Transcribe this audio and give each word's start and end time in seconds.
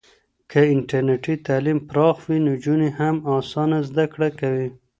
که 0.51 0.59
انټرنېټي 0.73 1.35
تعلیم 1.47 1.79
پراخ 1.89 2.17
وي، 2.27 2.37
نجونې 2.49 2.89
هم 2.99 3.15
اسانه 3.37 3.79
زده 3.89 4.05
کړه 4.13 4.29
کوي. 4.39 4.67